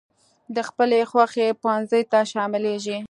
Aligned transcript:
د 0.55 0.57
خپلې 0.69 0.99
خوښي 1.09 1.47
پونځي 1.63 2.01
ته 2.11 2.19
شاملېږي. 2.31 2.97